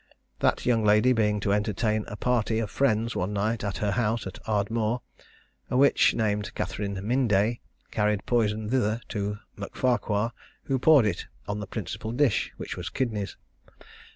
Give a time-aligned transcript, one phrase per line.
[0.39, 4.25] That young lady being to entertain a party of friends one night at her house
[4.25, 5.03] at Ardmore,
[5.69, 7.59] a witch, named Catherine Mynday,
[7.91, 10.31] carried poison thither to M'Farquhar,
[10.63, 13.37] who poured it on the principal dish, which was kidneys.